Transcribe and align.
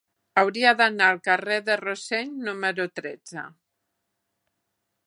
Hauria 0.41 0.71
d'anar 0.79 1.09
al 1.09 1.19
carrer 1.27 1.59
de 1.67 1.75
Rossell 1.83 2.33
número 2.49 2.89
tretze. 3.03 3.47